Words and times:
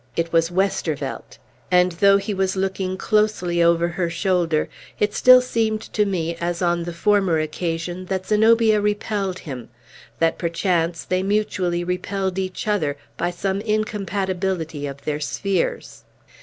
It 0.15 0.33
was 0.33 0.49
Westervelt. 0.49 1.37
And 1.69 1.91
though 1.91 2.17
he 2.17 2.33
was 2.33 2.55
looking 2.55 2.97
closely 2.97 3.61
over 3.61 3.89
her 3.89 4.09
shoulder, 4.09 4.67
it 4.99 5.13
still 5.13 5.41
seemed 5.41 5.81
to 5.93 6.07
me, 6.07 6.35
as 6.41 6.59
on 6.59 6.85
the 6.85 6.91
former 6.91 7.39
occasion, 7.39 8.07
that 8.07 8.25
Zenobia 8.25 8.81
repelled 8.81 9.37
him, 9.37 9.69
that, 10.17 10.39
perchance, 10.39 11.03
they 11.03 11.21
mutually 11.21 11.83
repelled 11.83 12.39
each 12.39 12.67
other, 12.67 12.97
by 13.15 13.29
some 13.29 13.61
incompatibility 13.61 14.87
of 14.87 15.03
their 15.03 15.19
spheres. 15.19 16.03